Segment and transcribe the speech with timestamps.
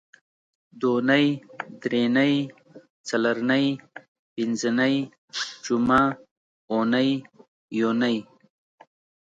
[0.79, 1.27] دونۍ
[1.81, 2.35] درېنۍ
[3.07, 3.65] څلرنۍ
[4.33, 4.95] پینځنۍ
[5.65, 6.03] جمعه
[6.71, 7.09] اونۍ
[7.79, 8.17] یونۍ